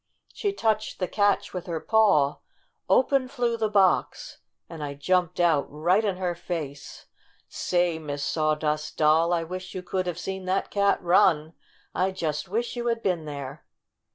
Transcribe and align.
She 0.33 0.51
touched 0.51 0.97
the 0.97 1.07
catch 1.07 1.53
with 1.53 1.67
her 1.67 1.79
paw, 1.79 2.39
open 2.89 3.27
flew 3.27 3.55
the 3.55 3.69
box, 3.69 4.39
and 4.67 4.83
I 4.83 4.95
jumped 4.95 5.39
out 5.39 5.67
right 5.69 6.03
in 6.03 6.17
her 6.17 6.33
face! 6.33 7.05
Say, 7.47 7.99
Miss 7.99 8.23
Sawdust 8.23 8.97
Doll, 8.97 9.31
I 9.31 9.43
wish 9.43 9.75
you 9.75 9.83
could 9.83 10.07
have 10.07 10.17
seen 10.17 10.45
that 10.45 10.71
cat 10.71 10.99
run! 11.03 11.53
I 11.93 12.09
just 12.09 12.49
wish 12.49 12.75
you 12.75 12.87
had 12.87 13.03
been 13.03 13.25
there!" 13.25 13.63